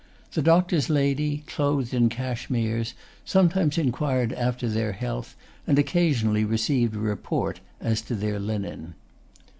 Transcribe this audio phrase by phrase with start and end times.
[0.31, 5.35] The doctor's lady, clothed in cashmeres, sometimes inquired after their health,
[5.67, 8.95] and occasionally received a report as to their linen.